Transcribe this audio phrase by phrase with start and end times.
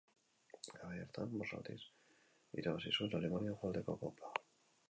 [0.77, 1.77] Garai hartan bost aldiz
[2.63, 4.35] irabazi zuen Alemania hegoaldeko Kopa.